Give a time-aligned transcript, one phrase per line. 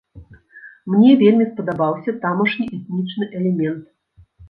[0.93, 3.83] Мне вельмі спадабаўся тамашні этнічны элемент.